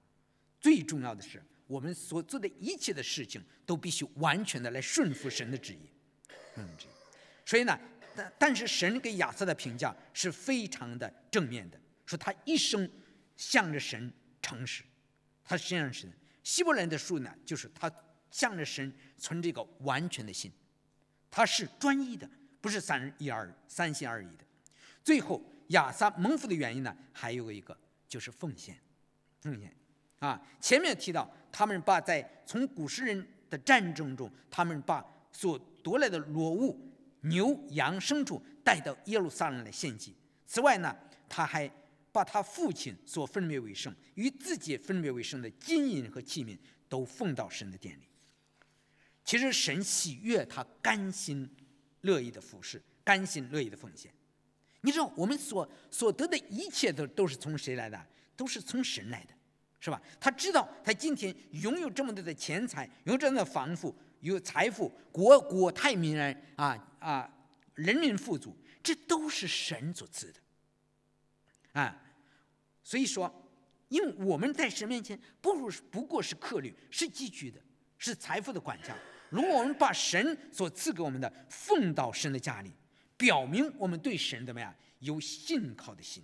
[0.62, 5.90] 最重要的是我们所做的一切的事情都必须完全的来顺服神的旨意，
[6.56, 6.66] 嗯，
[7.44, 7.78] 所以呢。
[8.16, 12.90] 但但是神给亚瑟的评价是非常的正面的，说他一生
[13.36, 14.84] 向着神诚实，
[15.44, 16.12] 他实际上是
[16.44, 17.92] 希伯来的书呢，就是他
[18.32, 20.52] 向着神存这个完全的心，
[21.32, 22.30] 他是专一的，
[22.62, 24.44] 不是三一二三心二意的。
[25.04, 28.78] 最后亚瑟蒙福的原因呢，还有一个就是奉献，
[29.42, 29.74] 奉献
[30.20, 36.90] 啊，前面提到他们把在从古时人的战争中，他们把所夺来的裸物。
[37.24, 40.16] 牛羊牲畜带到耶路撒冷来献祭。
[40.46, 40.96] 此外呢，
[41.28, 41.70] 他还
[42.12, 46.58] 把他父亲所分别为圣与自己分别为圣的金银和器皿
[46.88, 48.08] 都奉到神的殿里。
[49.26, 51.50] 其实神喜悦他甘心
[52.02, 54.14] 乐意的服侍，甘心乐意的奉献。
[54.82, 58.06] 你知道，我们所所得的一切都都是从谁来的？
[58.36, 59.34] 都是从神来的，
[59.80, 60.02] 是吧？
[60.20, 63.96] 他知道他今天拥有这么多的钱财，拥有这样的房富。
[64.24, 67.30] 有财富，国国泰民安啊啊，
[67.76, 70.40] 人民富足，这都是神所赐的，
[71.74, 72.02] 啊，
[72.82, 73.30] 所以说，
[73.90, 77.60] 因为我们在神面前不如不过是客旅，是寄居的，
[77.98, 78.98] 是财富的管家。
[79.30, 82.72] 如果我们把神所赐给我们的奉到神的家里，
[83.18, 86.24] 表明我们对神怎么样有信靠的心，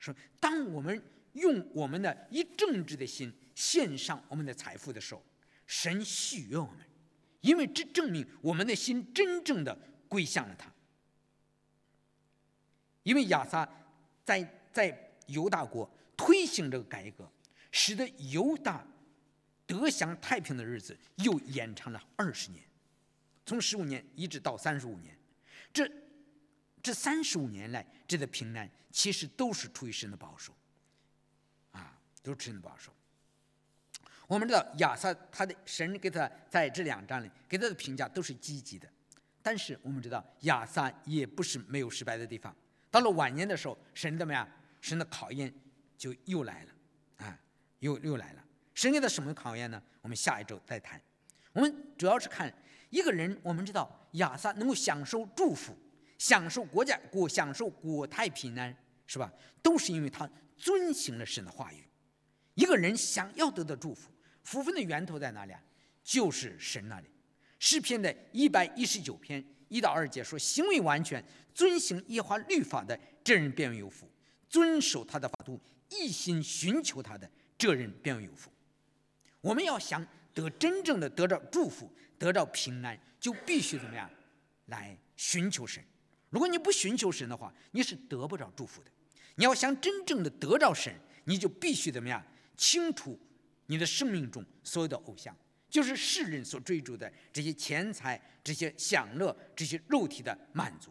[0.00, 1.00] 说，当我们
[1.34, 5.22] 用我们的以正直的心献上我们的财富的时候，
[5.70, 6.84] 神喜悦我们，
[7.42, 9.72] 因为这证明我们的心真正的
[10.08, 10.68] 归向了他。
[13.04, 13.66] 因为亚撒
[14.24, 17.30] 在在犹大国推行这个改革，
[17.70, 18.84] 使得犹大
[19.64, 22.64] 得享太平的日子又延长了二十年，
[23.46, 25.16] 从十五年一直到三十五年，
[25.72, 25.88] 这
[26.82, 30.52] 这三十五年来这个平安，其实都是出于神的保守，
[31.70, 32.92] 啊，都是神的保守。
[34.30, 38.88] 我们知道亚撒他的神给他在这两章里给他的评价都是积极的，
[39.42, 42.54] 但是我们知道亚撒也不是没有失败的地方。
[42.92, 44.48] 到了晚年的时候，神怎么样？
[44.80, 45.52] 神的考验
[45.98, 47.36] 就又来了，啊，
[47.80, 48.44] 又又来了。
[48.72, 49.82] 神给他什么考验呢？
[50.00, 51.02] 我们下一周再谈。
[51.52, 52.54] 我们主要是看
[52.90, 55.76] 一个人，我们知道亚撒能够享受祝福，
[56.18, 58.72] 享受国家国享受国泰平安，
[59.08, 59.32] 是吧？
[59.60, 61.84] 都是因为他遵行了神的话语。
[62.54, 64.10] 一个人想要得到祝福，
[64.42, 65.62] 福分的源头在哪里啊？
[66.02, 67.06] 就是神那里。
[67.58, 71.24] 诗篇的一百一十九篇一到二节说：行为完全。
[71.52, 74.08] 遵行耶和华律法的这人便为有福，
[74.48, 75.60] 遵守他的法度，
[75.90, 77.28] 一心寻求他的
[77.58, 78.50] 这人便为有福。
[79.40, 84.08] 我们要想得真正的得到祝福，得到平安，就必须怎么样
[84.66, 85.84] 来寻求神。
[86.30, 88.90] 如果你不寻求神的话，你是得不着祝福的。
[89.34, 92.24] 你要想真正的得着神，你就必须怎么样
[92.56, 93.18] 清楚
[93.70, 95.32] 你的生命中所有的偶像，
[95.68, 100.90] 就是世人所追逐的这些钱财、这些享乐、这些肉体的满足。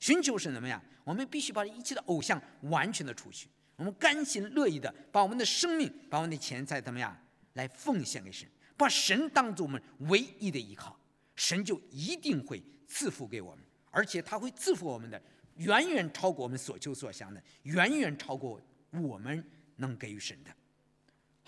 [0.00, 0.82] 寻求神怎么样？
[1.04, 3.48] 我们必须把一切的偶像完全的除去。
[3.76, 7.16] 我们甘心乐意的把我们的生命、把我们的钱财怎么样
[7.52, 10.98] 来奉献给神，把神当做我们唯一的依靠，
[11.36, 15.22] 神就一定会赐福给我们，而且他会赐福我们的
[15.58, 18.60] 远远超过我们所求所想的，远远超过
[18.90, 20.50] 我们能给予神的。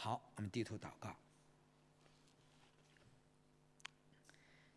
[0.00, 1.14] 好，我们低头祷告。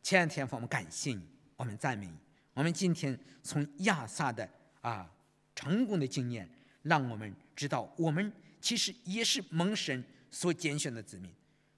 [0.02, 1.22] 前天父，我们感谢你，
[1.56, 2.18] 我们赞美你。
[2.56, 4.50] 我们今天从亚萨的
[4.82, 5.08] 啊
[5.56, 6.50] 成功的经验，
[6.82, 11.32] 让我们知道，我们其实也是蒙神所拣选的子民，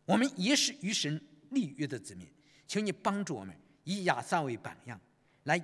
[0.05, 2.25] 我们也是与神立约的子民。
[2.65, 4.97] 求你帮助我们，以亚萨为榜样，
[5.43, 5.61] 来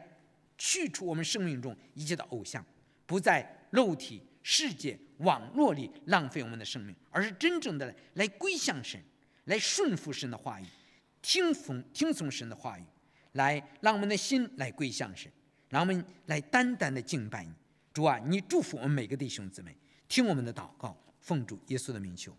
[0.57, 2.63] 去除我们生命中一切的偶像，
[3.05, 9.01] 不在肉体、世界、网络里浪费我们的生命，而是真正的来归向神，
[9.45, 10.65] 来顺服神的话语，
[11.21, 12.83] 听从听从神的话语。
[13.33, 15.31] 来，让我们的心来归向神，
[15.69, 17.53] 让我们来单单的敬拜你，
[17.93, 19.77] 主啊，你祝福我们每个弟兄姊妹，
[20.07, 22.35] 听我们的祷告，奉主耶稣的名求。